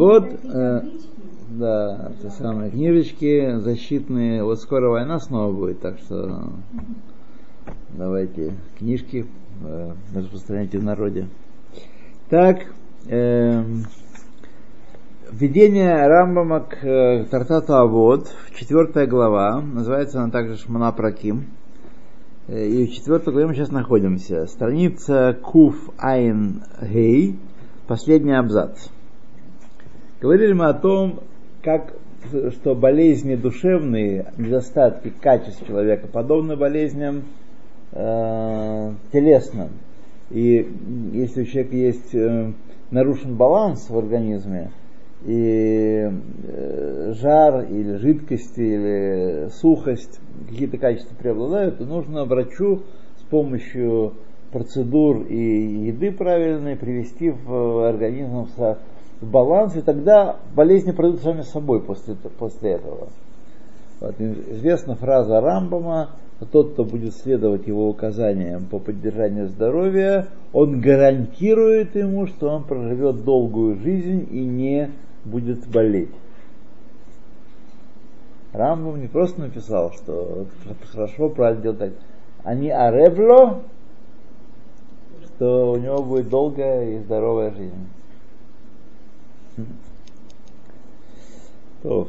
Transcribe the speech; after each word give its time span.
Вот, 0.00 0.24
э, 0.32 0.80
да, 1.50 2.12
те 2.22 2.30
самые 2.30 2.70
книжечки 2.70 3.58
защитные. 3.58 4.42
Вот 4.42 4.58
скоро 4.58 4.88
война 4.88 5.20
снова 5.20 5.52
будет, 5.52 5.80
так 5.80 5.98
что 5.98 6.44
давайте 7.90 8.54
книжки 8.78 9.26
э, 9.62 9.92
распространяйте 10.14 10.78
в 10.78 10.84
народе. 10.84 11.28
Так, 12.30 12.60
э, 13.08 13.62
введение 15.30 16.06
Рамбама 16.06 16.60
к 16.60 16.82
э, 16.82 17.26
Тартату 17.30 17.74
Авод, 17.74 18.26
четвертая 18.54 19.06
глава, 19.06 19.60
называется 19.60 20.22
она 20.22 20.30
также 20.30 20.56
Шмана 20.56 20.92
Праким. 20.92 21.44
Э, 22.48 22.66
и 22.66 22.86
в 22.86 22.92
четвертой 22.92 23.34
главе 23.34 23.48
мы 23.48 23.54
сейчас 23.54 23.70
находимся. 23.70 24.46
Страница 24.46 25.36
Куф 25.42 25.76
Айн 25.98 26.62
Гей, 26.80 27.38
последний 27.86 28.32
абзац. 28.32 28.88
Говорили 30.20 30.52
мы 30.52 30.66
о 30.66 30.74
том, 30.74 31.20
как, 31.62 31.94
что 32.52 32.74
болезни 32.74 33.36
душевные, 33.36 34.32
недостатки 34.36 35.10
качеств 35.18 35.66
человека 35.66 36.08
подобны 36.08 36.56
болезням 36.56 37.22
э, 37.92 38.92
телесным. 39.12 39.70
И 40.30 40.70
если 41.14 41.42
у 41.42 41.44
человека 41.46 41.74
есть 41.74 42.14
э, 42.14 42.52
нарушен 42.90 43.36
баланс 43.36 43.88
в 43.88 43.96
организме, 43.96 44.70
и 45.24 46.10
э, 46.10 47.12
жар 47.18 47.64
или 47.70 47.96
жидкость 47.96 48.58
или 48.58 49.48
сухость, 49.48 50.20
какие-то 50.50 50.76
качества 50.76 51.14
преобладают, 51.14 51.78
то 51.78 51.84
нужно 51.84 52.26
врачу 52.26 52.82
с 53.16 53.22
помощью 53.22 54.12
процедур 54.52 55.22
и 55.22 55.86
еды 55.86 56.12
правильной 56.12 56.76
привести 56.76 57.30
в 57.30 57.88
организм 57.88 58.44
в 58.44 58.78
баланс, 59.20 59.76
и 59.76 59.82
тогда 59.82 60.36
болезни 60.54 60.92
пройдут 60.92 61.22
сами 61.22 61.42
собой 61.42 61.80
после, 61.80 62.14
после 62.14 62.72
этого. 62.72 63.08
Вот. 64.00 64.14
Известна 64.18 64.94
фраза 64.94 65.40
Рамбама, 65.40 66.10
тот, 66.52 66.72
кто 66.72 66.84
будет 66.84 67.14
следовать 67.14 67.66
его 67.66 67.88
указаниям 67.88 68.64
по 68.64 68.78
поддержанию 68.78 69.48
здоровья, 69.48 70.28
он 70.52 70.80
гарантирует 70.80 71.94
ему, 71.96 72.26
что 72.26 72.48
он 72.48 72.64
проживет 72.64 73.24
долгую 73.24 73.76
жизнь 73.76 74.26
и 74.30 74.44
не 74.44 74.90
будет 75.24 75.66
болеть. 75.68 76.10
Рамбам 78.52 79.00
не 79.00 79.06
просто 79.06 79.42
написал, 79.42 79.92
что 79.92 80.46
хорошо, 80.92 81.28
правильно 81.28 81.62
делать 81.62 81.78
так. 81.78 81.92
Они 82.42 82.70
аревло, 82.70 83.60
что 85.24 85.72
у 85.72 85.76
него 85.76 86.02
будет 86.02 86.30
долгая 86.30 86.96
и 86.96 86.98
здоровая 87.00 87.50
жизнь. 87.52 87.86
То, 91.82 92.08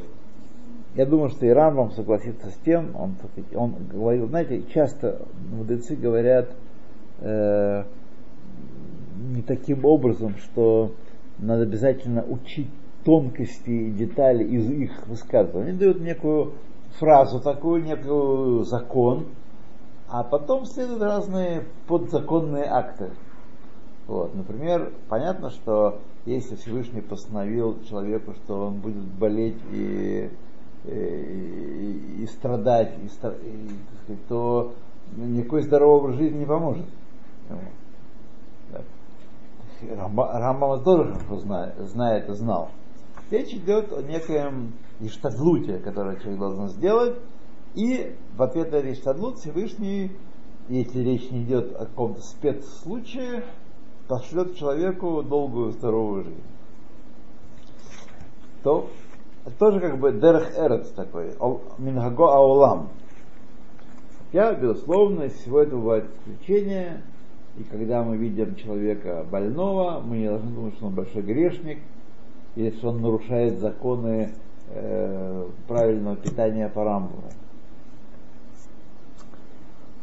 я 0.94 1.06
думаю, 1.06 1.30
что 1.30 1.46
и 1.46 1.50
Рамбам 1.50 1.90
согласится 1.92 2.50
с 2.50 2.56
тем, 2.64 2.94
он, 2.96 3.14
он 3.54 3.74
говорил, 3.90 4.28
знаете, 4.28 4.62
часто 4.74 5.22
мудрецы 5.50 5.96
говорят 5.96 6.50
э, 7.20 7.84
не 9.34 9.42
таким 9.42 9.84
образом, 9.84 10.36
что 10.36 10.92
надо 11.38 11.62
обязательно 11.62 12.22
учить 12.22 12.68
тонкости 13.04 13.70
и 13.70 13.90
детали 13.90 14.44
из 14.44 14.70
их 14.70 15.06
высказываний. 15.06 15.70
Они 15.70 15.78
дают 15.78 16.00
некую 16.00 16.52
фразу 16.98 17.40
такую, 17.40 17.82
некий 17.82 18.64
закон, 18.64 19.26
а 20.08 20.22
потом 20.22 20.66
следуют 20.66 21.02
разные 21.02 21.64
подзаконные 21.88 22.64
акты. 22.64 23.10
Вот. 24.06 24.34
Например, 24.34 24.92
понятно, 25.08 25.50
что 25.50 26.00
если 26.26 26.56
Всевышний 26.56 27.00
постановил 27.00 27.82
человеку, 27.84 28.34
что 28.34 28.66
он 28.66 28.74
будет 28.80 29.04
болеть 29.04 29.58
и, 29.72 30.30
и, 30.84 30.90
и, 30.90 32.22
и 32.22 32.26
страдать, 32.26 32.94
и, 32.98 33.06
и, 33.06 33.08
сказать, 33.08 34.26
то 34.28 34.72
никакой 35.16 35.62
здоровый 35.62 36.14
жизни 36.14 36.38
не 36.38 36.46
поможет. 36.46 36.86
Рамбам 39.90 40.82
тоже 40.84 41.14
знает 41.80 42.28
и 42.28 42.34
знал. 42.34 42.70
Речь 43.30 43.52
идет 43.54 43.92
о 43.92 44.02
некоем 44.02 44.72
иштадлуте, 45.00 45.78
которое 45.78 46.16
человек 46.16 46.38
должен 46.38 46.68
сделать, 46.68 47.16
и 47.74 48.14
в 48.36 48.42
ответ 48.42 48.72
на 48.72 48.92
иштадлут 48.92 49.38
Всевышний, 49.38 50.12
если 50.68 51.00
речь 51.00 51.30
не 51.30 51.42
идет 51.42 51.74
о 51.74 51.86
каком-то 51.86 52.20
спецслучае, 52.20 53.44
пошлет 54.08 54.56
человеку 54.56 55.22
долгую 55.22 55.72
здоровую 55.72 56.24
жизнь. 56.24 56.42
То 58.62 58.88
это 59.44 59.56
тоже 59.56 59.80
как 59.80 59.98
бы 59.98 60.12
дерх 60.12 60.56
эрец 60.56 60.90
такой, 60.90 61.32
мингаго 61.78 62.34
аулам. 62.34 62.88
Я, 64.32 64.54
безусловно, 64.54 65.24
из 65.24 65.34
всего 65.34 65.60
этого 65.60 65.80
бывает 65.80 66.04
исключение, 66.20 67.02
и 67.58 67.64
когда 67.64 68.02
мы 68.02 68.16
видим 68.16 68.54
человека 68.54 69.26
больного, 69.30 70.00
мы 70.00 70.18
не 70.18 70.28
должны 70.28 70.50
думать, 70.50 70.74
что 70.76 70.86
он 70.86 70.94
большой 70.94 71.22
грешник– 71.22 71.78
если 72.56 72.86
он 72.86 73.00
нарушает 73.00 73.58
законы 73.58 74.32
э, 74.68 75.46
правильного 75.66 76.16
питания 76.16 76.68
по 76.68 76.84
рамбуру. 76.84 77.28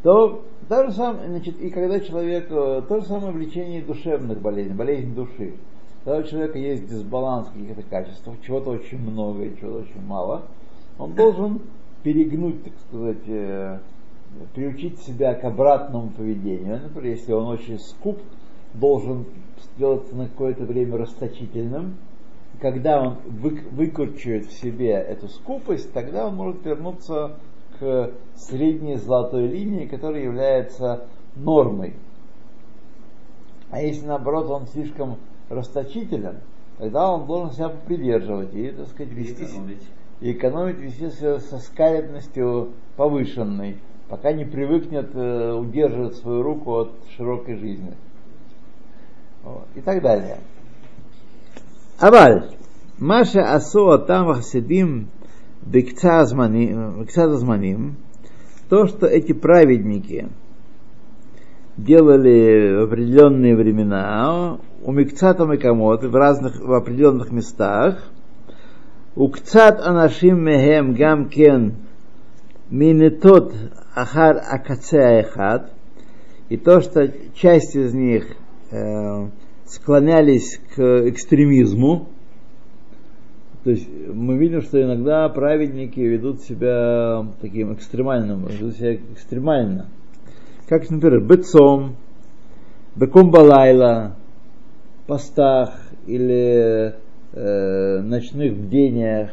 То 0.04 0.44
то 0.70 0.86
же 0.86 0.92
самое, 0.94 1.28
значит, 1.30 1.60
и 1.60 1.70
когда 1.72 2.00
человек, 2.00 2.48
э, 2.52 2.82
то 2.88 3.00
же 3.00 3.06
самое 3.08 3.32
в 3.32 3.38
лечении 3.38 3.82
душевных 3.82 4.40
болезней, 4.40 4.76
болезнь 4.76 5.14
души. 5.16 5.56
Когда 6.06 6.20
у 6.20 6.24
человека 6.24 6.58
есть 6.58 6.88
дисбаланс 6.88 7.50
каких-то 7.50 7.82
качеств, 7.84 8.30
чего-то 8.46 8.72
очень 8.72 9.00
много 9.00 9.44
и 9.44 9.58
чего-то 9.58 9.80
очень 9.80 10.06
мало, 10.06 10.44
он 10.98 11.16
должен 11.16 11.62
перегнуть, 12.04 12.64
так 12.64 12.74
сказать, 12.88 13.28
э, 13.28 13.80
приучить 14.54 15.00
себя 15.00 15.34
к 15.34 15.44
обратному 15.44 16.12
поведению. 16.12 16.82
Например, 16.84 17.16
если 17.16 17.34
он 17.34 17.48
очень 17.48 17.80
скуп, 17.80 18.20
должен 18.74 19.26
сделаться 19.76 20.16
на 20.16 20.28
какое-то 20.28 20.64
время 20.64 20.98
расточительным, 20.98 21.96
когда 22.62 23.02
он 23.02 23.18
выкручивает 23.72 24.46
в 24.46 24.54
себе 24.54 24.92
эту 24.92 25.28
скупость, 25.30 25.92
тогда 25.94 26.28
он 26.28 26.36
может 26.36 26.64
вернуться 26.66 27.38
средней 28.36 28.96
золотой 28.98 29.48
линии, 29.48 29.86
которая 29.86 30.24
является 30.24 31.08
нормой. 31.36 31.96
А 33.72 33.82
если 33.82 34.06
наоборот 34.06 34.50
он 34.50 34.68
слишком 34.68 35.18
расточителен, 35.50 36.40
тогда 36.78 37.12
он 37.12 37.28
должен 37.28 37.54
себя 37.54 37.70
придерживать 37.70 38.54
и, 38.54 38.72
так 38.72 38.88
сказать, 38.88 39.14
вести 39.14 39.46
и 40.22 40.34
экономить 40.34 40.80
вести 40.80 41.10
со 41.10 41.60
скаридностью 41.60 42.74
повышенной, 42.98 43.78
пока 44.10 44.34
не 44.34 44.44
привыкнет 44.44 45.12
э, 45.14 45.54
удерживать 45.54 46.18
свою 46.18 46.42
руку 46.42 46.74
от 46.74 46.92
широкой 47.16 47.56
жизни. 47.56 47.94
И 49.76 49.82
так 49.82 50.02
далее. 50.02 50.40
Аваль. 52.00 52.52
Маша 52.98 53.54
Асоа 53.54 53.98
Тамах 53.98 54.44
Седим 54.44 55.10
бекца 55.62 56.26
то, 58.70 58.86
что 58.86 59.08
эти 59.08 59.34
праведники 59.34 60.28
делали 61.76 62.76
в 62.76 62.84
определенные 62.84 63.56
времена, 63.56 64.60
у 64.84 64.92
Микцата 64.92 65.46
Мекамот, 65.46 66.04
в 66.04 66.16
разных, 66.16 66.60
в 66.60 66.72
определенных 66.74 67.32
местах, 67.32 68.04
у 69.16 69.28
Кцат 69.30 69.82
Анашим 69.82 70.44
Мехем 70.46 70.94
Гамкен 70.94 71.76
Минетот 72.70 73.54
Ахар 73.96 74.38
Акацеахат, 74.38 75.74
и 76.50 76.58
то, 76.58 76.82
что 76.82 77.12
часть 77.34 77.76
из 77.76 77.94
них 77.94 78.36
э, 78.72 79.28
склонялись 79.66 80.60
к 80.76 81.10
экстремизму, 81.10 82.10
то 83.64 83.72
есть 83.72 83.90
мы 84.14 84.38
видим, 84.38 84.62
что 84.62 84.82
иногда 84.82 85.28
праведники 85.28 86.00
ведут 86.00 86.42
себя 86.42 87.26
таким 87.42 87.74
экстремальным, 87.74 88.46
ведут 88.46 88.78
себя 88.78 88.96
экстремально. 88.96 89.88
Как, 90.68 90.90
например, 90.90 91.22
бецом, 91.22 91.98
беком 92.96 93.32
балайла, 93.32 94.16
постах 95.08 95.78
или 96.08 96.96
э, 97.34 98.00
ночных 98.00 98.56
бдениях. 98.56 99.32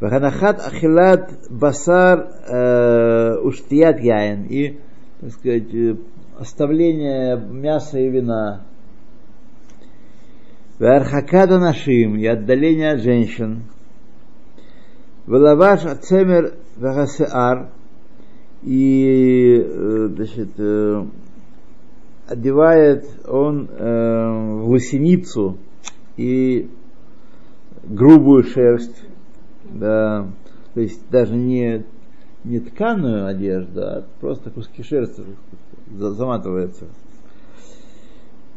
Ваханахат 0.00 0.60
ахилат 0.60 1.30
басар 1.48 2.28
э, 2.46 3.38
уштият 3.42 4.00
яин. 4.00 4.44
И, 4.50 4.78
так 5.20 5.30
сказать, 5.30 5.74
э, 5.74 5.96
оставление 6.38 7.38
мяса 7.38 7.98
и 7.98 8.10
вина– 8.10 8.66
Вархакада 10.78 11.58
нашим 11.58 12.16
и 12.16 12.26
отдаление 12.26 12.92
от 12.92 13.00
женщин. 13.00 13.62
Валаваш 15.26 15.84
ацемер 15.84 16.54
вагасеар 16.76 17.70
и 18.62 19.64
значит, 20.14 20.50
одевает 22.26 23.06
он 23.26 23.68
э, 23.70 24.62
в 24.62 24.68
лосиницу 24.70 25.58
и 26.16 26.68
грубую 27.84 28.42
шерсть, 28.44 29.04
да, 29.64 30.28
то 30.74 30.80
есть 30.80 31.08
даже 31.10 31.34
не, 31.34 31.84
не 32.44 32.60
тканую 32.60 33.26
одежду, 33.26 33.80
а 33.80 34.04
просто 34.20 34.50
куски 34.50 34.82
шерсти 34.82 35.22
заматывается. 35.90 36.86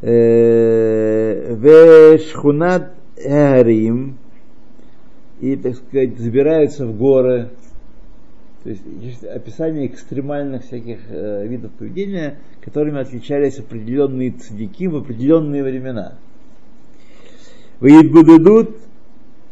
Э, 0.01 1.55
в 1.55 2.19
шхунат 2.19 2.93
Рим 3.17 4.17
и, 5.41 5.57
так 5.57 5.75
сказать, 5.75 6.17
забираются 6.17 6.85
в 6.85 6.97
горы. 6.97 7.49
То 8.63 8.69
есть, 8.69 9.23
описание 9.23 9.87
экстремальных 9.87 10.63
всяких 10.63 10.99
э, 11.09 11.47
видов 11.47 11.71
поведения, 11.71 12.37
которыми 12.61 12.99
отличались 12.99 13.59
определенные 13.59 14.31
цадики 14.31 14.87
в 14.87 14.97
определенные 14.97 15.63
времена. 15.63 16.13
Выидбудудут 17.79 18.77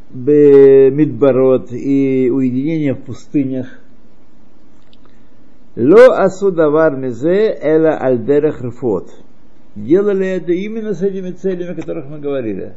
Мидбарот 0.09 1.71
и 1.73 2.29
уединение 2.33 2.93
в 2.93 3.01
пустынях. 3.01 3.67
Ло 5.75 6.17
асудавар 6.17 6.95
мизе 6.95 7.57
эла 7.61 7.97
альдерах 7.97 8.61
рфот. 8.61 9.11
Делали 9.77 10.25
это 10.25 10.53
именно 10.53 10.95
с 10.95 11.03
этими 11.03 11.29
целями, 11.31 11.73
о 11.73 11.75
которых 11.75 12.07
мы 12.09 12.17
говорили. 12.17 12.73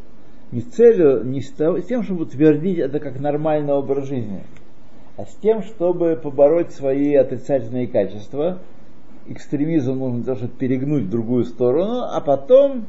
Не 0.52 0.60
с 0.60 0.64
целью, 0.66 1.24
не 1.24 1.40
с, 1.40 1.50
тем, 1.88 2.02
чтобы 2.02 2.24
утвердить 2.24 2.78
это 2.78 3.00
как 3.00 3.18
нормальный 3.18 3.72
образ 3.72 4.06
жизни, 4.06 4.42
а 5.16 5.24
с 5.24 5.34
тем, 5.36 5.62
чтобы 5.62 6.20
побороть 6.22 6.72
свои 6.72 7.14
отрицательные 7.14 7.86
качества. 7.86 8.58
Экстремизм 9.26 9.94
нужно 9.94 10.34
чтобы 10.34 10.52
перегнуть 10.52 11.04
в 11.04 11.10
другую 11.10 11.44
сторону, 11.44 12.02
а 12.02 12.20
потом 12.20 12.84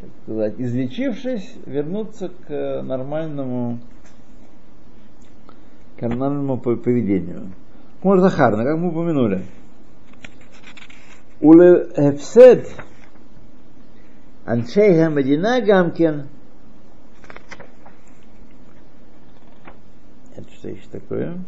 так 0.00 0.10
сказать, 0.22 0.54
излечившись, 0.58 1.54
вернуться 1.64 2.30
к 2.46 2.82
нормальному, 2.82 3.78
к 5.96 6.02
нормальному 6.02 6.58
поведению. 6.58 7.52
Может, 8.02 8.24
Захарна, 8.24 8.64
как 8.64 8.78
мы 8.78 8.88
упомянули. 8.88 9.42
Уле 11.40 11.88
Аншей 14.44 15.02
Хамадина 15.02 15.60
Гамкин. 15.60 16.28
Это 20.34 20.50
что 20.52 20.68
еще 20.68 20.88
такое? 20.90 21.38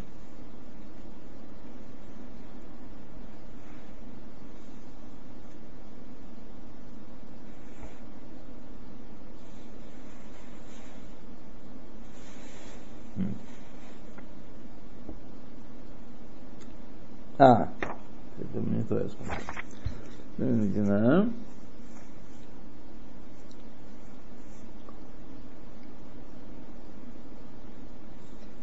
А, 17.38 17.68
это 18.38 18.60
не 18.60 18.84
то 18.84 19.00
я 19.00 19.08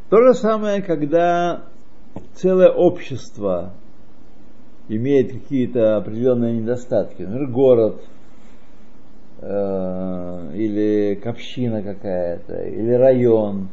То 0.09 0.21
же 0.23 0.33
самое, 0.33 0.81
когда 0.81 1.65
целое 2.33 2.69
общество 2.69 3.73
имеет 4.87 5.31
какие-то 5.31 5.97
определенные 5.97 6.59
недостатки, 6.59 7.21
например, 7.21 7.47
город, 7.51 8.01
э, 9.41 10.51
или 10.55 11.21
община 11.23 11.83
какая-то, 11.83 12.63
или 12.63 12.91
район, 12.91 13.69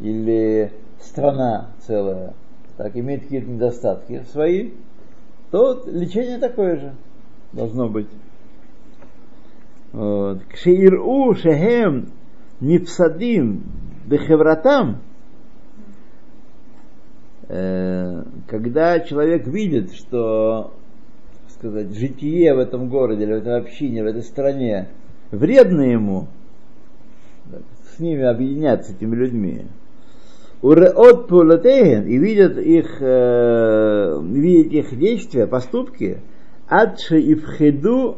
или 0.00 0.72
страна 1.00 1.70
целая– 1.86 2.34
так, 2.76 2.94
имеет 2.96 3.22
какие-то 3.22 3.48
недостатки 3.48 4.22
свои, 4.32 4.70
то 5.50 5.82
лечение 5.86 6.38
такое 6.38 6.76
же 6.76 6.94
должно 7.52 7.88
быть. 7.88 8.08
Кшеиру 9.92 11.34
шехем 11.34 12.10
нипсадим 12.60 13.62
бехевратам, 14.06 14.98
когда 17.48 19.00
человек 19.00 19.46
видит, 19.46 19.92
что 19.94 20.72
сказать, 21.48 21.96
житие 21.96 22.54
в 22.54 22.58
этом 22.58 22.88
городе, 22.88 23.24
или 23.24 23.34
в 23.34 23.36
этой 23.36 23.58
общине, 23.58 24.02
в 24.02 24.06
этой 24.06 24.22
стране 24.22 24.88
вредно 25.30 25.82
ему, 25.82 26.28
с 27.94 27.98
ними 27.98 28.24
объединяться, 28.24 28.92
с 28.92 28.96
этими 28.96 29.14
людьми, 29.14 29.62
Уреот 30.62 31.28
пулатейген 31.28 32.06
и 32.06 32.16
видят 32.16 32.56
их, 32.56 32.96
э, 33.00 34.20
видят 34.22 34.72
их 34.72 34.98
действия, 34.98 35.46
поступки, 35.46 36.18
адши 36.66 37.20
и 37.20 37.34
вхеду 37.34 38.16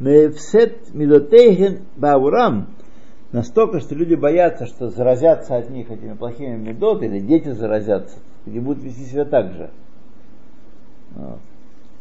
мефсет 0.00 0.92
мидотейген 0.92 1.78
баурам, 1.96 2.68
настолько, 3.32 3.80
что 3.80 3.94
люди 3.94 4.14
боятся, 4.14 4.66
что 4.66 4.90
заразятся 4.90 5.56
от 5.56 5.70
них 5.70 5.90
этими 5.90 6.14
плохими 6.14 6.56
медот, 6.56 7.02
или 7.02 7.20
дети 7.20 7.52
заразятся, 7.52 8.18
и 8.52 8.60
будут 8.60 8.82
вести 8.82 9.04
себя 9.04 9.24
так 9.24 9.52
же. 9.52 9.70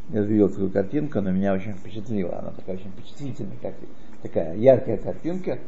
Я 0.10 0.22
видел 0.22 0.50
такую 0.50 0.72
картинку, 0.72 1.20
она 1.20 1.32
меня 1.32 1.54
очень 1.54 1.74
впечатлила. 1.74 2.40
Она 2.40 2.52
такая 2.52 2.78
очень 2.78 2.92
впечатлительная, 2.92 3.58
как, 3.62 3.76
такая 4.22 4.56
яркая 4.56 4.98
картинка. 4.98 5.60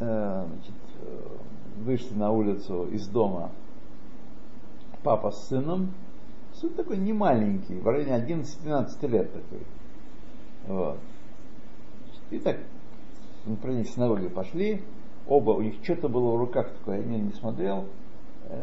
Э, 0.00 0.46
значит, 0.46 0.74
вышли 1.78 2.14
на 2.14 2.30
улицу 2.30 2.88
из 2.92 3.08
дома 3.08 3.50
папа 5.02 5.30
с 5.30 5.48
сыном, 5.48 5.92
сын 6.54 6.70
такой 6.70 6.98
не 6.98 7.12
маленький, 7.12 7.74
в 7.76 7.86
районе 7.86 8.12
11-12 8.12 9.08
лет 9.08 9.32
такой. 9.32 9.60
Вот. 10.66 10.98
И 12.30 12.38
так 12.38 12.58
в 13.44 13.50
направлении 13.50 13.84
синагоги 13.84 14.28
пошли, 14.28 14.82
оба, 15.26 15.52
у 15.52 15.62
них 15.62 15.76
что-то 15.82 16.08
было 16.08 16.32
в 16.32 16.40
руках 16.40 16.70
такое, 16.70 16.98
я 16.98 17.04
не, 17.04 17.20
не 17.20 17.32
смотрел, 17.32 17.78
э, 17.80 17.84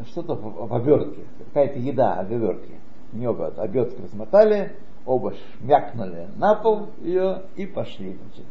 что-то 0.08 0.36
в, 0.36 0.68
в 0.68 0.74
обертке, 0.74 1.22
какая-то 1.46 1.80
еда, 1.80 2.16
об 2.16 2.32
обертке. 2.32 2.74
Не 3.14 3.28
оба, 3.28 3.48
обертки 3.48 4.02
размотали, 4.02 4.74
оба 5.06 5.34
шмякнули 5.34 6.28
на 6.38 6.56
пол 6.56 6.90
ее 7.02 7.44
и 7.56 7.66
пошли. 7.66 8.18
Значит. 8.18 8.46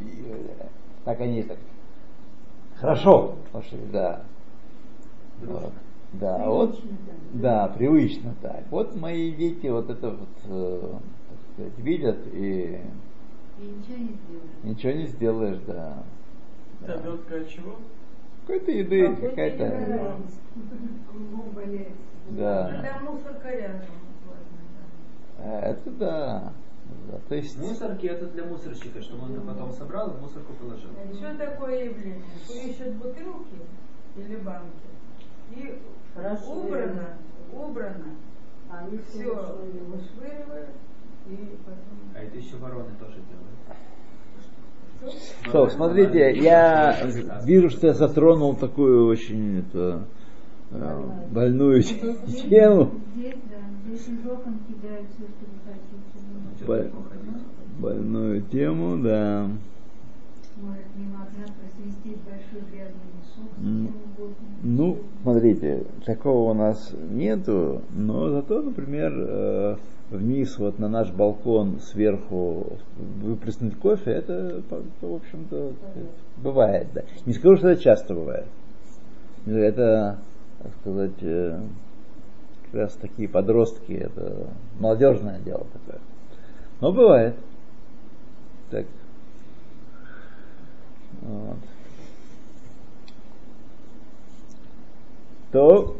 И, 0.00 0.36
так 1.04 1.20
они 1.20 1.42
так 1.42 1.58
Хорошо 2.80 3.34
пошли, 3.52 3.80
да. 3.92 4.22
Вот. 5.42 5.72
Да, 6.12 6.36
привычно, 6.36 6.50
вот, 6.50 6.80
да. 7.32 7.66
да, 7.66 7.74
привычно 7.74 8.34
так. 8.40 8.64
Вот 8.70 8.96
мои 8.96 9.32
дети 9.32 9.66
вот 9.66 9.90
это 9.90 10.10
вот, 10.10 10.28
э, 10.44 10.92
так 11.28 11.38
сказать, 11.52 11.78
видят 11.78 12.18
и, 12.32 12.80
и 13.58 13.62
ничего 13.62 13.98
не 13.98 14.14
сделаешь. 14.14 14.62
Ничего 14.62 14.92
не 14.92 15.06
сделаешь, 15.06 15.58
да. 15.66 16.02
Обертка 16.82 17.36
от 17.36 17.48
чего? 17.48 17.76
Какой-то 18.48 18.70
еды, 18.70 19.14
какая-то. 19.16 20.16
Да. 22.30 22.82
Там 22.82 23.04
мусорка 23.04 23.50
рядом. 23.50 23.80
Это 25.38 25.90
да. 25.90 26.52
Да, 27.10 27.18
то 27.28 27.34
есть... 27.34 27.58
Мусорки 27.58 28.06
это 28.06 28.24
для 28.28 28.44
мусорщика, 28.44 29.02
чтобы 29.02 29.24
он 29.26 29.46
потом 29.46 29.70
собрал 29.72 30.12
и 30.12 30.20
мусорку 30.22 30.54
положил. 30.54 30.88
Что 31.12 31.34
такое 31.36 31.90
явление? 31.90 32.22
Ищут 32.48 32.94
бутылки 32.94 33.58
или 34.16 34.36
банки. 34.36 34.88
И 35.50 35.82
Хорошо, 36.14 36.52
убрано, 36.52 37.18
убрано. 37.52 38.16
Они 38.70 38.98
все 39.10 39.24
вышвыривают. 39.24 40.70
И 41.26 41.58
потом... 41.66 42.14
А 42.14 42.20
это 42.20 42.38
еще 42.38 42.56
вороны 42.56 42.94
тоже 42.98 43.16
делают. 43.28 43.58
Что, 45.42 45.68
смотрите, 45.68 46.36
я 46.36 46.96
вижу, 47.44 47.70
что 47.70 47.86
я 47.86 47.94
затронул 47.94 48.54
такую 48.56 49.06
очень 49.06 49.60
это, 49.60 50.04
э, 50.72 51.02
больную 51.30 51.82
тему. 51.82 52.90
Больную 57.78 58.42
тему, 58.42 58.98
да. 59.02 59.48
Ну, 64.62 64.98
смотрите, 65.48 65.84
такого 66.04 66.50
у 66.50 66.54
нас 66.54 66.92
нету, 67.10 67.82
но 67.90 68.30
зато, 68.30 68.62
например, 68.62 69.12
э, 69.16 69.76
вниз 70.10 70.58
вот 70.58 70.78
на 70.78 70.88
наш 70.88 71.10
балкон 71.10 71.80
сверху 71.80 72.78
выплеснуть 73.22 73.76
кофе, 73.76 74.10
это, 74.12 74.62
в 75.00 75.14
общем-то, 75.14 75.72
бывает, 76.38 76.88
да. 76.94 77.02
Не 77.26 77.32
скажу, 77.32 77.56
что 77.56 77.68
это 77.70 77.82
часто 77.82 78.14
бывает. 78.14 78.46
Это, 79.46 80.18
так 80.62 80.72
сказать, 80.80 81.22
э, 81.22 81.60
как 82.64 82.80
раз 82.80 82.92
такие 82.94 83.28
подростки, 83.28 83.92
это 83.92 84.48
молодежное 84.78 85.40
дело 85.40 85.66
такое. 85.72 86.00
Но 86.80 86.92
бывает. 86.92 87.34
Так. 88.70 88.86
Вот. 91.22 91.58
То 95.52 95.96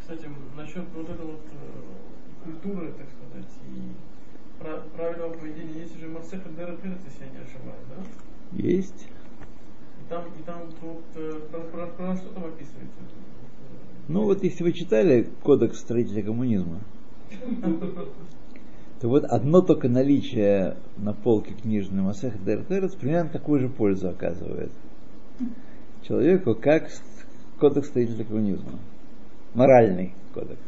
Кстати, 0.00 0.26
насчет 0.56 0.84
вот 0.94 1.08
этой 1.08 1.26
вот 1.26 1.40
э, 1.52 2.44
культуры, 2.44 2.92
так 2.92 3.06
сказать, 3.10 3.52
и 3.66 3.92
пра- 4.58 4.82
правильного 4.96 5.34
поведения, 5.34 5.80
есть 5.80 5.96
уже 5.96 6.08
Марсеха 6.08 6.48
Дерапирт, 6.48 6.98
если 7.04 7.24
я 7.24 7.30
не 7.30 7.38
ошибаюсь, 7.38 7.86
да? 7.90 8.02
есть. 8.52 9.06
И 9.06 10.08
там, 10.08 10.24
и 10.38 10.42
там 10.44 10.62
вот, 10.80 11.04
э, 11.14 11.40
про, 11.50 11.60
про, 11.60 11.86
про 11.88 12.16
что 12.16 12.28
там 12.30 12.44
описывается? 12.44 13.00
Ну 14.08 14.24
вот 14.24 14.42
если 14.42 14.62
вы 14.62 14.72
читали 14.72 15.28
кодекс 15.42 15.80
строителя 15.80 16.22
коммунизма, 16.22 16.80
то 19.00 19.08
вот 19.08 19.24
одно 19.24 19.60
только 19.60 19.88
наличие 19.88 20.76
на 20.96 21.12
полке 21.12 21.54
книжной 21.54 22.02
Масех 22.02 22.42
Дертерец 22.44 22.94
примерно 22.94 23.30
такую 23.30 23.60
же 23.60 23.68
пользу 23.68 24.08
оказывает 24.08 24.72
человеку, 26.02 26.54
как 26.54 26.90
кодекс 27.60 27.88
строителя 27.88 28.24
коммунизма. 28.24 28.78
Моральный 29.54 30.14
кодекс. 30.34 30.60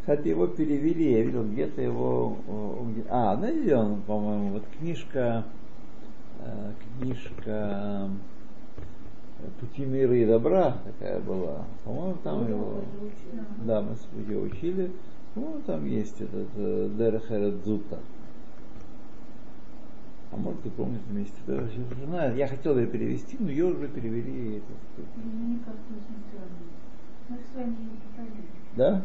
Кстати, 0.00 0.28
его 0.28 0.46
перевели, 0.46 1.12
я 1.12 1.22
видел 1.22 1.44
где-то 1.44 1.82
его... 1.82 2.38
А, 3.10 3.36
знаете, 3.36 3.76
он, 3.76 4.00
по-моему, 4.02 4.52
вот 4.52 4.62
книжка, 4.78 5.44
э, 6.40 6.72
книжка 6.98 8.08
«Пути 9.60 9.84
мира 9.84 10.14
и 10.16 10.26
добра» 10.26 10.78
такая 10.84 11.20
была. 11.20 11.64
По-моему, 11.84 12.16
там 12.24 12.48
его... 12.48 12.82
Да, 13.64 13.82
мы 13.82 13.96
ее 14.22 14.40
учили. 14.40 14.90
Ну, 15.34 15.60
там 15.66 15.86
есть 15.86 16.20
этот 16.20 16.48
э, 16.56 16.90
Дерехер 16.98 17.52
Дзута. 17.62 17.98
А 20.30 20.36
может, 20.36 20.62
вы 20.64 20.70
помните 20.70 21.04
вместе? 21.08 21.36
Да, 21.46 21.62
знаю. 22.06 22.36
Я 22.36 22.48
хотел 22.48 22.76
ее 22.78 22.86
перевести, 22.86 23.36
но 23.38 23.48
ее 23.50 23.66
уже 23.66 23.88
перевели. 23.88 24.60
не 25.16 25.58
повторили. 27.98 28.42
Да? 28.76 29.02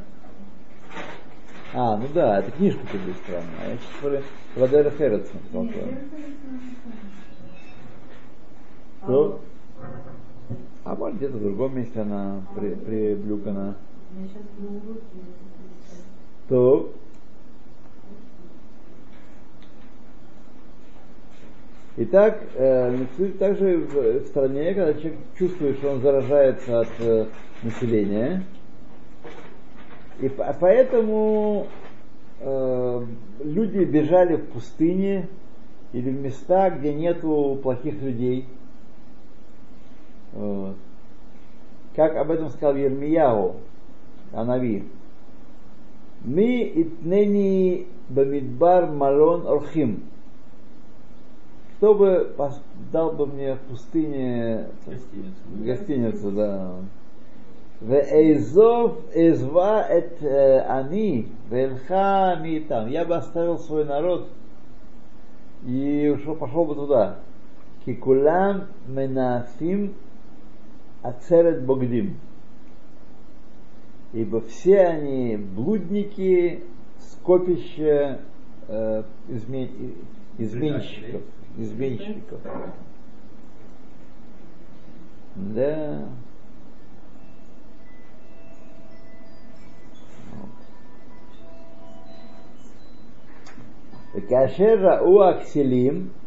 А, 1.74 1.98
ну 1.98 2.08
да, 2.14 2.40
это 2.40 2.52
книжка 2.52 2.82
тебе 2.88 3.14
странная. 3.24 3.60
А 3.62 3.70
я 3.70 3.78
сейчас 3.78 3.90
про, 4.02 4.22
про 4.56 4.68
Дера 4.68 4.92
Херет 4.92 5.28
смотрел. 5.50 5.88
Нет, 9.08 9.42
А 10.84 10.96
может 10.96 11.18
где-то 11.18 11.38
в 11.38 11.42
другом 11.42 11.78
месте 11.78 12.02
она 12.02 12.42
при, 12.56 12.76
приблюкана. 12.76 13.76
То 16.50 16.92
Итак, 21.96 22.42
э, 22.56 23.06
также 23.38 23.78
в, 23.78 24.24
в 24.24 24.26
стране, 24.26 24.74
когда 24.74 24.96
человек 24.96 25.20
чувствует, 25.38 25.78
что 25.78 25.92
он 25.92 26.02
заражается 26.02 26.80
от 26.80 26.90
э, 27.00 27.28
населения, 27.62 28.44
и 30.20 30.28
по- 30.28 30.58
поэтому 30.60 31.68
э, 32.40 33.06
люди 33.44 33.84
бежали 33.84 34.38
в 34.38 34.46
пустыне 34.48 35.30
или 35.92 36.10
в 36.10 36.20
места, 36.20 36.72
где 36.72 36.96
нету 36.96 37.60
плохих 37.62 38.02
людей. 38.02 38.48
Как 41.96 42.16
об 42.16 42.32
этом 42.32 42.50
сказал 42.50 42.76
Ермияу, 42.76 43.56
Анави. 44.34 44.84
Мы 46.24 46.72
итнени 46.74 47.88
бамидбар 48.10 48.88
малон 48.88 49.46
орхим. 49.46 50.04
Кто 51.78 51.94
бы 51.94 52.34
дал 52.92 53.12
бы 53.12 53.28
мне 53.28 53.56
в 53.56 53.60
пустыне 53.60 54.68
Гостиницу. 54.86 55.34
гостиницу, 55.66 56.32
да. 56.32 56.72
Вейзов 57.82 58.96
изва 59.14 59.86
эт 59.90 60.22
э, 60.22 60.60
ани, 60.62 61.28
вельха 61.50 62.42
там. 62.70 62.88
Я 62.88 63.04
бы 63.04 63.16
оставил 63.16 63.60
свой 63.60 63.84
народ 63.84 64.30
и 65.66 66.16
ушел, 66.16 66.36
пошел 66.36 66.64
бы 66.64 66.76
туда. 66.76 67.18
Кикулам 67.86 68.68
менафим 68.88 69.94
Ацерет 71.04 71.66
Богдим. 71.66 72.18
Ибо 74.14 74.40
все 74.42 74.80
они 74.80 75.36
блудники, 75.36 76.64
скопище 77.00 78.22
э, 78.70 79.04
измен, 79.28 79.96
изменщиков. 80.38 81.22
Изменщиков. 81.58 82.40
Да. 85.36 86.08
Кашер 94.30 94.80
Рау 94.80 95.20
Акселим– 95.20 96.12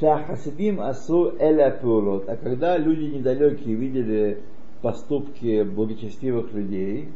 Шахасидим 0.00 0.80
асу 0.80 1.34
эля 1.38 1.70
пулот. 1.70 2.26
А 2.26 2.36
когда 2.36 2.78
люди 2.78 3.04
недалекие 3.04 3.74
видели 3.74 4.40
поступки 4.80 5.62
благочестивых 5.62 6.52
людей, 6.54 7.10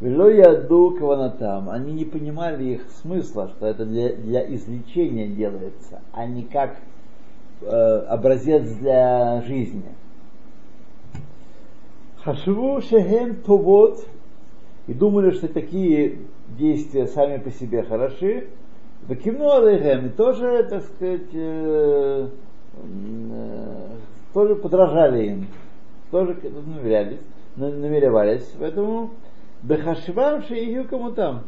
вело 0.00 0.28
яду 0.30 0.96
кванатам, 0.98 1.68
они 1.68 1.92
не 1.92 2.06
понимали 2.06 2.64
их 2.64 2.90
смысла, 3.02 3.48
что 3.48 3.66
это 3.66 3.84
для, 3.84 4.14
для 4.14 4.54
излечения 4.54 5.28
делается, 5.28 6.00
а 6.12 6.26
не 6.26 6.44
как 6.44 6.76
э, 7.60 7.66
образец 7.66 8.66
для 8.76 9.42
жизни. 9.42 9.84
Хашву 12.22 12.80
шехем 12.80 13.36
тувот 13.36 14.06
и 14.86 14.94
думали, 14.94 15.32
что 15.32 15.48
такие 15.48 16.20
действия 16.58 17.06
сами 17.06 17.36
по 17.36 17.50
себе 17.50 17.82
хороши, 17.82 18.48
Вакимну 19.08 19.50
алейхем 19.50 20.06
и 20.06 20.08
тоже, 20.10 20.66
так 20.68 20.82
сказать, 20.84 21.34
э, 21.34 22.28
э, 22.76 23.88
тоже 24.32 24.56
подражали 24.56 25.26
им, 25.26 25.46
тоже 26.10 26.36
намерялись, 26.42 27.20
намеревались. 27.56 28.54
Поэтому 28.58 29.10
Бехашивам 29.62 30.42
шеию 30.42 30.88
кому 30.88 31.10
там. 31.12 31.42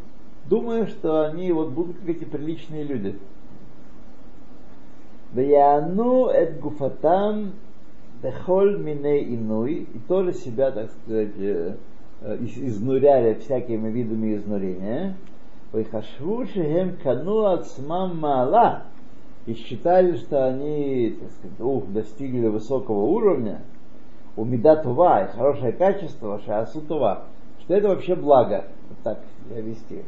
Думаю, 0.48 0.86
что 0.86 1.26
они 1.26 1.50
вот 1.52 1.70
будут 1.70 1.96
как 1.98 2.08
эти 2.10 2.24
приличные 2.24 2.84
люди. 2.84 3.16
Ваяну 5.32 6.28
эт 6.28 6.60
гуфатам 6.60 7.52
бехоль 8.22 8.78
миней 8.78 9.34
инуй. 9.34 9.86
И 9.94 9.98
тоже 10.06 10.34
себя, 10.34 10.70
так 10.72 10.90
сказать, 10.90 11.32
э, 11.38 11.76
э, 12.20 12.36
из- 12.38 12.58
изнуряли 12.58 13.34
всякими 13.34 13.88
видами 13.90 14.36
изнурения. 14.36 15.16
Вайхашву 15.72 16.46
шехем 16.46 16.96
кану 17.02 17.46
ацмам 17.46 18.18
мала. 18.18 18.84
И 19.46 19.54
считали, 19.54 20.16
что 20.16 20.46
они, 20.46 21.16
так 21.20 21.30
сказать, 21.32 21.60
ух, 21.60 21.88
достигли 21.88 22.46
высокого 22.46 23.00
уровня. 23.00 23.62
У 24.36 24.44
медатува 24.44 25.24
и 25.24 25.32
хорошее 25.32 25.72
качество, 25.72 26.40
шаасутува 26.46 27.24
что 27.62 27.74
это 27.74 27.88
вообще 27.88 28.14
благо, 28.14 28.64
вот 28.88 28.98
так 29.02 29.18
себя 29.48 29.60
вести. 29.60 30.02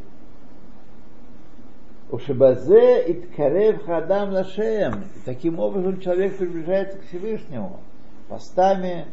Ушибазе 2.11 3.11
иткарев 3.11 3.85
хадам 3.85 4.33
лашем. 4.33 5.04
Таким 5.25 5.59
образом 5.59 6.00
человек 6.00 6.37
приближается 6.37 6.99
к 6.99 7.04
Всевышнему. 7.04 7.80
Постами, 8.28 9.06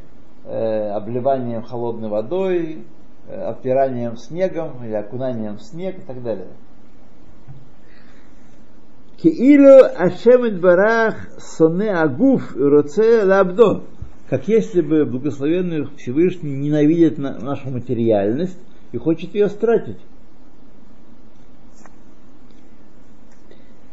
э, 0.46 0.90
обливанием 0.90 1.64
холодной 1.64 2.10
водой, 2.10 2.84
обтиранием 3.29 4.17
снегом 4.17 4.85
или 4.85 4.95
окунанием 4.95 5.57
в 5.57 5.63
снег 5.63 5.99
и 5.99 6.03
так 6.03 6.23
далее. 6.23 6.49
Киилу 9.17 9.85
Ашем 9.97 10.61
Барах 10.61 11.17
соне 11.39 11.91
агуф 11.91 12.55
роце 12.55 13.25
лабдо. 13.25 13.83
Как 14.29 14.47
если 14.49 14.81
бы 14.81 15.05
благословенный 15.05 15.87
Всевышний 15.97 16.57
ненавидит 16.57 17.17
на- 17.17 17.39
нашу 17.39 17.71
материальность 17.71 18.59
и 18.93 18.99
хочет 18.99 19.35
ее 19.35 19.49
стратить. 19.49 19.99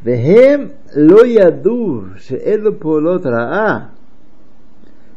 והם 0.06 0.68
לא 0.96 1.26
ידעו 1.26 2.02
שאלו 2.18 2.80
פעולות 2.80 3.26
רעה, 3.26 3.86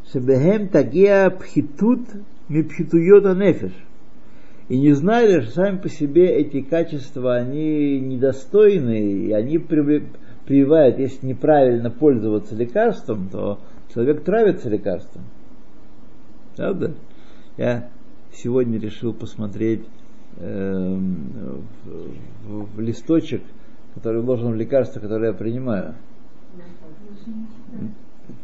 שבהם 0.04 0.66
תגיע 0.70 1.28
פחיתות 1.38 1.98
מפחיתויות 2.50 3.24
הנפש. 3.24 3.82
И 4.71 4.79
не 4.79 4.93
знали, 4.93 5.41
что 5.41 5.51
сами 5.51 5.79
по 5.79 5.89
себе 5.89 6.29
эти 6.29 6.61
качества, 6.61 7.35
они 7.35 7.99
недостойны, 7.99 9.01
и 9.25 9.31
они 9.33 9.57
при- 9.57 10.07
прививают, 10.45 10.97
если 10.97 11.27
неправильно 11.27 11.91
пользоваться 11.91 12.55
лекарством, 12.55 13.27
то 13.27 13.59
человек 13.93 14.23
травится 14.23 14.69
лекарством. 14.69 15.23
Правда? 16.55 16.93
Я 17.57 17.89
сегодня 18.31 18.79
решил 18.79 19.13
посмотреть 19.13 19.83
в, 20.37 21.01
в- 22.45 22.65
в 22.73 22.79
листочек, 22.79 23.41
который 23.93 24.21
вложен 24.21 24.53
в 24.53 24.55
лекарство, 24.55 25.01
которое 25.01 25.31
я 25.31 25.37
принимаю. 25.37 25.95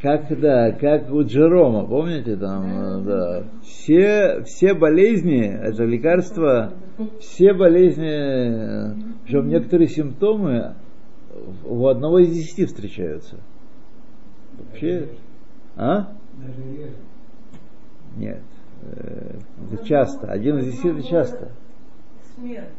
Как, 0.02 0.40
да, 0.40 0.72
как 0.72 1.12
у 1.12 1.24
Джерома, 1.24 1.86
помните 1.86 2.36
там, 2.36 2.66
э, 2.66 3.02
да. 3.04 3.44
Все, 3.64 4.44
все 4.44 4.74
болезни, 4.74 5.46
это 5.46 5.84
лекарство, 5.84 6.74
все 7.20 7.54
болезни, 7.54 8.08
э, 8.08 8.94
причем 9.24 9.48
некоторые 9.50 9.88
симптомы 9.88 10.76
у 11.66 11.88
одного 11.88 12.20
из 12.20 12.32
десяти 12.34 12.66
встречаются. 12.66 13.38
Вообще, 14.58 15.10
а? 15.76 16.14
Нет. 18.18 18.42
э, 18.84 19.36
Это 19.72 19.86
часто. 19.86 20.28
Один 20.28 20.58
из 20.60 20.66
десяти 20.66 20.90
это 20.90 21.04
часто. 21.04 21.52
Смерть. 22.36 22.70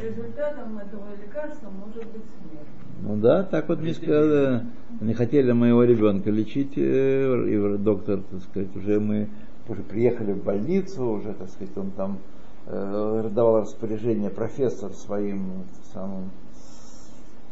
Результатом 0.00 0.78
этого 0.78 1.06
лекарства 1.20 1.70
может 1.70 2.04
быть 2.06 2.24
смерть. 2.40 2.68
Ну 3.02 3.16
да, 3.16 3.42
так 3.42 3.68
вот 3.68 3.80
мне 3.80 3.94
сказали, 3.94 4.66
не 5.00 5.12
хотели 5.14 5.52
моего 5.52 5.84
ребенка 5.84 6.30
лечить, 6.30 6.76
э, 6.76 7.48
и 7.48 7.78
доктор, 7.78 8.20
так 8.30 8.40
сказать, 8.42 8.74
уже 8.76 9.00
мы 9.00 9.28
уже 9.68 9.82
приехали 9.82 10.32
в 10.32 10.42
больницу, 10.42 11.04
уже, 11.04 11.34
так 11.34 11.48
сказать, 11.50 11.76
он 11.76 11.90
там 11.92 12.18
э, 12.66 13.30
давал 13.32 13.62
распоряжение 13.62 14.30
профессор 14.30 14.92
своим 14.92 15.64
самым 15.92 16.30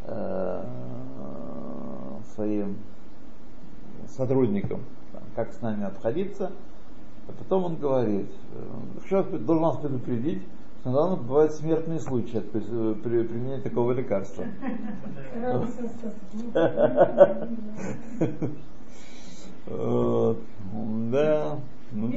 э, 0.04 0.64
своим 2.34 2.76
сотрудникам, 4.08 4.80
там, 5.12 5.22
как 5.34 5.52
с 5.52 5.60
нами 5.60 5.84
обходиться. 5.84 6.52
А 7.28 7.32
потом 7.32 7.64
он 7.64 7.76
говорит, 7.76 8.30
э, 8.54 9.06
что 9.06 9.22
должен 9.22 9.64
вас 9.64 9.76
предупредить, 9.78 10.42
иногда 10.84 11.16
бывают 11.16 11.52
смертные 11.52 12.00
случаи 12.00 12.38
от 12.38 12.50
при- 12.50 12.60
применения 13.24 13.60
такого 13.60 13.92
лекарства. 13.92 14.44
Да. 21.10 21.58
Ну, 21.92 22.12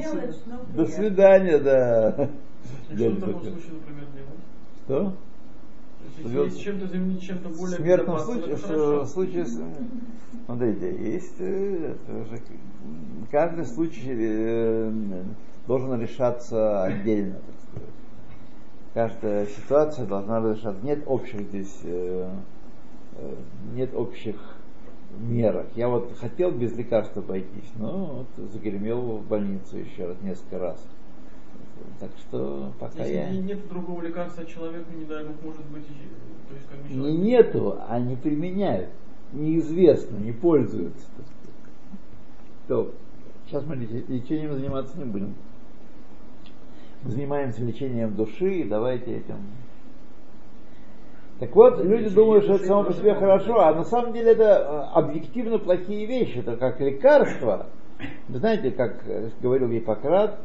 До 0.75 0.85
свидания, 0.85 1.57
да. 1.59 2.11
Что 2.11 3.09
в 3.09 3.19
таком 3.19 3.33
такой. 3.33 3.51
случае, 3.51 3.71
например, 3.73 4.05
делать? 4.13 4.39
Что? 4.85 5.03
То 5.05 6.21
есть, 6.21 6.29
Живет- 6.29 6.45
Если 6.45 6.57
с 6.59 6.61
чем-то 6.63 6.87
заменить 6.87 7.21
чем-то 7.21 7.49
В 7.49 7.57
более 7.57 7.77
смертном 7.77 8.15
безопасным, 8.17 8.57
случае, 8.57 8.99
в 9.01 9.05
случае 9.07 9.45
с- 9.45 9.61
смотрите, 10.45 11.11
есть 11.13 11.35
э, 11.39 11.95
каждый 13.31 13.65
случай 13.65 14.11
э, 14.13 14.91
должен 15.65 15.99
решаться 15.99 16.83
отдельно. 16.83 17.37
Каждая 18.93 19.47
ситуация 19.47 20.05
должна 20.05 20.39
решаться. 20.39 20.85
Нет 20.85 21.03
общих 21.07 21.41
здесь, 21.41 21.79
э, 21.83 22.29
э, 23.15 23.35
нет 23.73 23.93
общих 23.95 24.35
мерок. 25.19 25.65
Я 25.75 25.89
вот 25.89 26.11
хотел 26.19 26.51
без 26.51 26.75
лекарства 26.77 27.21
пойтись, 27.21 27.71
но 27.77 28.25
вот 28.37 28.49
загремел 28.51 29.17
в 29.17 29.27
больницу 29.27 29.77
еще 29.77 30.07
раз 30.07 30.17
несколько 30.21 30.59
раз. 30.59 30.85
Так 31.99 32.11
что 32.19 32.71
пока 32.79 32.99
Если 33.03 33.13
я... 33.15 33.29
не- 33.31 33.39
нет 33.39 33.67
другого 33.67 34.01
лекарства 34.01 34.45
человеку, 34.45 34.93
не 34.95 35.05
дай 35.05 35.23
бог, 35.25 35.35
может 35.43 35.65
быть, 35.65 35.85
то 35.87 36.55
есть 36.55 36.67
как 36.69 36.79
бы 36.79 36.89
Не 36.89 36.95
человек- 36.95 37.19
нету, 37.23 37.77
а 37.87 37.99
не 37.99 38.15
применяют. 38.15 38.89
Неизвестно, 39.33 40.17
не 40.17 40.31
пользуются. 40.31 41.05
То, 42.67 42.91
сейчас 43.47 43.63
мы 43.65 43.75
лечением 43.75 44.53
заниматься 44.53 44.97
не 44.97 45.05
будем 45.05 45.33
Мы 47.02 47.10
занимаемся 47.10 47.62
лечением 47.64 48.14
души, 48.14 48.60
и 48.60 48.68
давайте 48.68 49.18
этим. 49.18 49.36
Так 51.38 51.54
вот, 51.54 51.78
люди 51.78 52.04
Лечение 52.04 52.10
думают, 52.10 52.44
что 52.44 52.54
это 52.54 52.64
души 52.64 52.68
само 52.68 52.82
по 52.84 52.86
тоже 52.88 52.98
себе 53.00 53.14
можно 53.14 53.26
хорошо, 53.28 53.60
а 53.60 53.66
лечить. 53.66 53.76
на 53.76 53.84
самом 53.84 54.12
деле 54.12 54.32
это 54.32 54.44
э, 54.44 54.98
объективно 54.98 55.58
плохие 55.58 56.06
вещи. 56.06 56.38
Это 56.38 56.56
как 56.56 56.80
лекарство. 56.80 57.66
Вы 58.28 58.38
знаете, 58.38 58.70
как 58.72 59.06
э, 59.06 59.30
говорил 59.40 59.68
Гиппократ, 59.68 60.40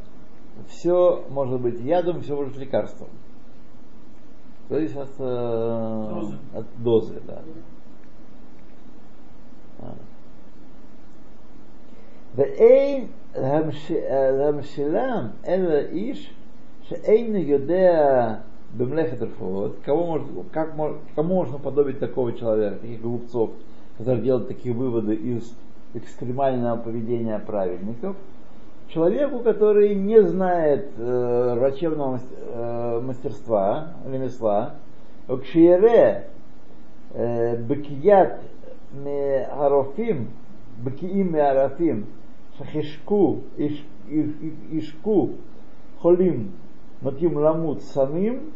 все 0.68 1.24
может 1.30 1.60
быть 1.60 1.80
ядом, 1.80 2.20
все 2.20 2.36
может 2.36 2.52
быть 2.54 2.62
лекарством. 2.62 3.08
Зависит 4.68 4.96
от, 4.96 5.10
э, 5.18 6.08
Дозы. 6.14 6.38
от 6.54 6.66
дозы, 6.82 7.20
да. 7.26 7.42
А. 9.80 9.94
ואין 12.36 13.06
המש- 13.34 13.92
המשלם 14.48 15.28
אלא 15.46 15.74
איש 15.92 16.34
Шейну 16.89 17.37
Юдея 17.37 18.41
Бемлехет 18.73 19.21
Рафовод, 19.21 19.77
кого 19.85 20.05
можно, 20.05 20.43
как, 20.51 20.73
кому 21.15 21.35
можно 21.35 21.59
подобить 21.59 21.99
такого 21.99 22.33
человека, 22.33 22.77
таких 22.77 23.01
глупцов, 23.01 23.51
которые 23.97 24.23
делают 24.23 24.47
такие 24.47 24.73
выводы 24.73 25.13
из 25.13 25.55
экстремального 25.93 26.77
поведения 26.77 27.37
праведников, 27.39 28.15
человеку, 28.87 29.39
который 29.39 29.93
не 29.93 30.21
знает 30.23 30.89
э, 30.97 31.55
врачебного 31.59 32.19
э, 32.31 33.01
мастерства, 33.03 33.93
ремесла, 34.07 34.75
Окшиере 35.27 36.29
э, 37.13 37.55
Бекият 37.57 38.41
Арофим, 39.51 40.29
Бекиим 40.83 41.35
Арофим, 41.35 42.07
Шахишку, 42.57 43.41
Ишку, 44.71 45.35
Холим, 46.01 46.51
חולים 47.02 47.32
נוטים 47.32 47.38
למות 47.38 47.80
סמים, 47.80 48.50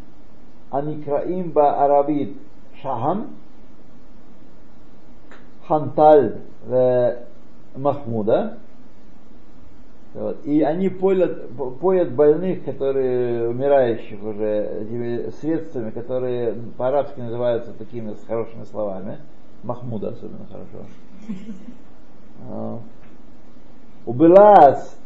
הנקראים 0.73 1.55
בערבית 1.55 2.33
שהם, 2.75 3.25
חנטל 5.67 6.29
ומחמודה, 7.77 8.49
вот. 10.15 10.45
И 10.45 10.63
они 10.63 10.89
поят, 10.89 11.49
поят 11.81 12.13
больных, 12.13 12.65
которые 12.65 13.51
умирающих 13.51 14.21
уже 14.23 14.83
этими 14.83 15.31
средствами, 15.41 15.91
которые 15.91 16.55
по-арабски 16.77 17.21
называются 17.21 17.73
такими 17.73 18.15
с 18.15 18.25
хорошими 18.27 18.65
словами. 18.65 19.19
Махмуда 19.63 20.09
особенно 20.09 20.47
хорошо. 20.47 20.87
А. 22.51 22.79
Убылас 24.07 24.99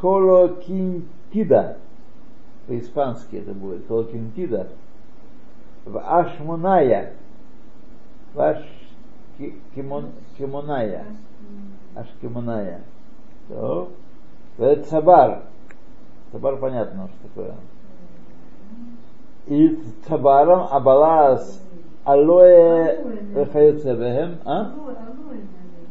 колокинтида. 0.00 1.76
По-испански 2.67 3.37
это 3.37 3.53
будет. 3.53 3.85
Колокинтида. 3.87 4.67
В 5.85 5.99
Ашмуная. 5.99 7.13
В 8.33 8.55
Ашкимоная. 9.37 11.05
Ашкимоная. 11.95 12.81
То. 13.47 13.89
Это 14.57 14.83
цабар. 14.83 15.43
Цабар 16.31 16.57
понятно, 16.57 17.09
что 17.09 17.27
такое. 17.27 17.55
И 19.47 19.79
цабаром 20.07 20.67
абалас 20.69 21.61
алоэ 22.05 23.03
рахайцебехем. 23.35 24.37
А? 24.45 24.71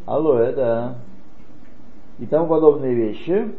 Алоэ, 0.07 0.53
да. 0.53 0.95
И 2.19 2.27
тому 2.27 2.47
подобные 2.47 2.95
вещи. 2.95 3.53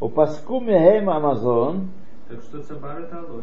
Упаску 0.00 0.60
мехем 0.60 1.10
Амазон. 1.10 1.90
Так 2.28 2.40
что 2.40 2.62
Цабар 2.62 3.00
это 3.00 3.18
алоэ? 3.18 3.42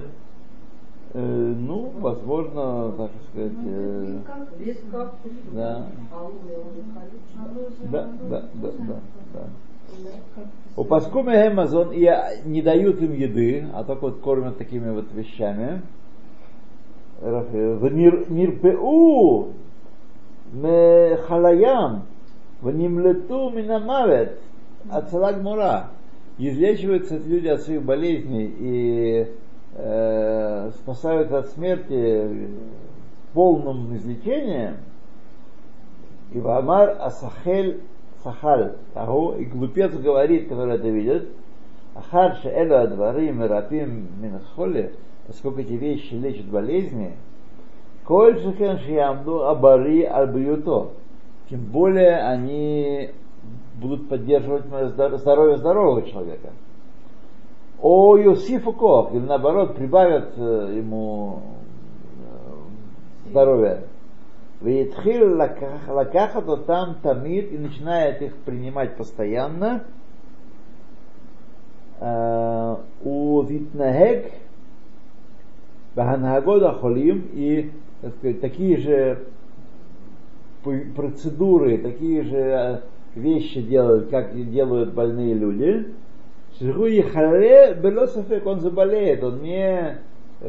Э, 1.14 1.20
ну, 1.20 1.92
возможно, 2.00 2.92
так 2.98 3.12
сказать... 3.30 3.52
Э, 3.64 4.20
да. 5.52 5.86
Да, 7.92 8.10
да, 8.30 8.44
да, 8.56 8.72
да, 8.88 9.00
да. 9.34 9.44
Упаску 10.76 11.22
мехем 11.22 11.52
Амазон, 11.60 11.92
и 11.92 12.06
э, 12.06 12.42
не 12.46 12.64
дают 12.64 13.04
им 13.04 13.14
еды, 13.14 13.68
а 13.76 13.84
только 13.84 14.02
вот 14.06 14.20
кормят 14.22 14.58
такими 14.58 14.90
вот 14.90 15.14
вещами. 15.14 15.84
Э, 17.22 17.78
в 17.80 17.94
нирпеу 18.32 19.54
халаям 21.28 22.06
в 22.62 22.72
нимлету 22.72 23.52
минамавет 23.52 24.40
а 24.90 24.98
от 25.00 25.40
Гмура. 25.40 25.90
Излечиваются 26.38 27.18
люди 27.18 27.48
от 27.48 27.62
своих 27.62 27.84
болезней 27.84 28.54
и 28.60 29.28
э, 29.74 30.72
спасаются 30.76 31.40
от 31.40 31.48
смерти 31.48 32.50
полным 33.34 33.96
излечением. 33.96 34.78
И 36.32 36.40
Вамар 36.40 36.96
Асахель 37.00 37.82
Сахаль, 38.24 38.74
того, 38.94 39.36
и 39.36 39.46
глупец 39.46 39.94
говорит, 39.94 40.50
который 40.50 40.76
это 40.76 40.90
видит, 40.90 41.30
Ахарша 41.96 42.50
Эла 42.50 42.82
Адварим 42.82 43.44
Рапим 43.44 44.08
Минхоли, 44.22 44.94
поскольку 45.26 45.62
эти 45.62 45.74
вещи 45.74 46.14
лечат 46.14 46.46
болезни, 46.46 47.14
Коль 48.06 48.40
Шехен 48.40 48.80
Шиямду 48.80 49.46
Абари 49.46 50.04
Альбиюто, 50.04 50.92
тем 51.50 51.62
более 51.66 52.18
они 52.18 53.12
будут 53.76 54.10
поддерживать 54.10 54.66
здоровье 54.66 55.58
здорового 55.58 56.04
человека. 56.04 56.50
О 57.80 58.18
Йосифу 58.18 58.74
Кох, 58.74 59.14
или 59.14 59.22
наоборот, 59.22 59.76
прибавят 59.76 60.34
э, 60.36 60.74
ему 60.78 61.42
э, 62.18 63.30
здоровье. 63.30 63.84
Вейтхил 64.62 65.38
лакахат 65.88 66.66
там 66.66 66.96
тамид 67.04 67.52
и 67.52 67.58
начинает 67.60 68.24
их 68.24 68.36
принимать 68.38 68.98
постоянно. 68.98 69.84
Э, 72.00 72.78
У 73.04 73.44
Витнагек 73.44 74.32
Баханагода 75.94 76.74
Холим 76.74 77.30
и 77.34 77.72
так 78.02 78.16
сказать, 78.16 78.42
такие 78.42 78.78
же 78.78 79.28
процедуры, 80.96 81.78
такие 81.78 82.24
же 82.24 82.84
вещи 83.18 83.62
делают, 83.62 84.10
как 84.10 84.34
делают 84.50 84.94
больные 84.94 85.34
люди. 85.34 85.94
Шигуи 86.58 87.02
хале 87.02 87.76
белософек, 87.76 88.46
он 88.46 88.60
заболеет, 88.62 89.24
он 89.24 89.42
не 89.42 90.00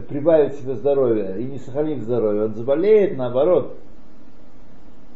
прибавит 0.08 0.54
себе 0.54 0.74
здоровья 0.74 1.36
и 1.36 1.44
не 1.44 1.58
сохранит 1.58 2.02
здоровье, 2.02 2.44
он 2.44 2.54
заболеет 2.54 3.16
наоборот. 3.16 3.76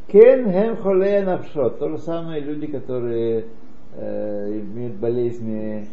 Кен 0.08 0.50
хем 0.50 0.76
холе 0.76 1.22
навшот, 1.22 1.78
то 1.78 1.88
же 1.88 1.98
самое 1.98 2.40
люди, 2.40 2.66
которые 2.66 3.46
э, 3.94 4.60
имеют 4.60 4.96
болезни 4.96 5.86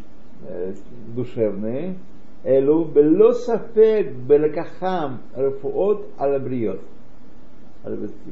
э, 0.47 0.73
душевные. 1.15 1.95
Элу 2.43 2.85
белософек 2.85 4.13
белакахам 4.13 5.19
рефуот 5.35 6.07
алабриот. 6.17 6.81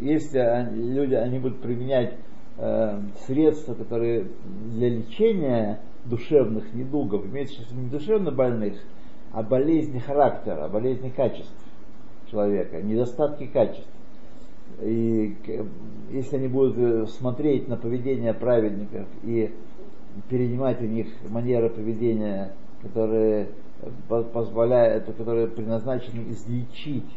Если 0.01 0.39
люди, 0.73 1.13
они 1.13 1.39
будут 1.39 1.59
применять 1.59 2.15
э, 2.57 3.01
средства, 3.25 3.73
которые 3.73 4.27
для 4.73 4.89
лечения 4.89 5.81
душевных 6.05 6.73
недугов, 6.73 7.25
имеется 7.25 7.61
в 7.61 7.71
виду 7.71 7.81
не 7.81 7.89
душевно 7.89 8.31
больных, 8.31 8.75
а 9.31 9.43
болезни 9.43 9.99
характера, 9.99 10.67
болезни 10.67 11.09
качеств 11.09 11.53
человека, 12.31 12.81
недостатки 12.81 13.45
качеств. 13.47 13.87
И 14.81 15.35
если 16.11 16.37
они 16.37 16.47
будут 16.47 16.77
э, 16.77 17.05
смотреть 17.07 17.67
на 17.67 17.77
поведение 17.77 18.33
праведников 18.33 19.07
и 19.23 19.51
перенимать 20.29 20.81
у 20.81 20.85
них 20.85 21.07
манеры 21.29 21.69
поведения, 21.69 22.53
которые 22.81 23.49
по- 24.07 24.23
позволяют, 24.23 25.05
которые 25.05 25.47
предназначены 25.47 26.31
излечить 26.31 27.09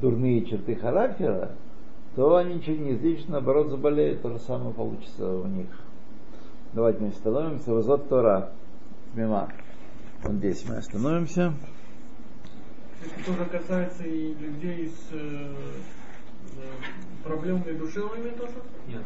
дурные 0.00 0.44
черты 0.44 0.74
характера, 0.76 1.52
то 2.14 2.36
они 2.36 2.54
ничего 2.54 2.76
не 2.76 2.92
излечат, 2.94 3.28
наоборот 3.28 3.68
заболеют, 3.70 4.22
то 4.22 4.30
же 4.30 4.38
самое 4.38 4.74
получится 4.74 5.26
у 5.26 5.46
них. 5.46 5.68
Давайте 6.72 7.00
мы 7.00 7.08
остановимся. 7.08 7.72
Вазот 7.72 8.08
Тора. 8.08 8.52
Мимо. 9.14 9.48
Вот 10.22 10.34
здесь 10.34 10.64
мы 10.68 10.76
остановимся. 10.76 11.54
Это 13.04 13.26
тоже 13.26 13.44
касается 13.50 14.04
и 14.04 14.34
людей 14.34 14.88
с 14.88 15.12
э, 15.12 15.54
э, 16.56 17.24
проблемами 17.24 17.72
душевными 17.76 18.30
тоже? 18.30 18.54
Нет. 18.88 19.02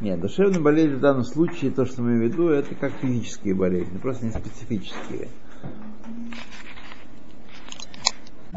Нет, 0.00 0.20
душевные 0.20 0.60
болезни 0.60 0.94
в 0.94 1.00
данном 1.00 1.24
случае, 1.24 1.72
то, 1.72 1.86
что 1.86 2.02
мы 2.02 2.10
имеем 2.10 2.30
в 2.30 2.32
виду, 2.32 2.48
это 2.50 2.74
как 2.74 2.92
физические 3.00 3.54
болезни, 3.54 3.98
просто 3.98 4.26
не 4.26 4.32
специфические. 4.32 5.28